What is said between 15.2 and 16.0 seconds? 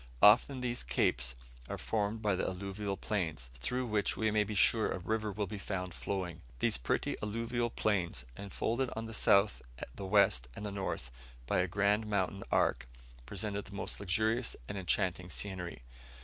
scenery.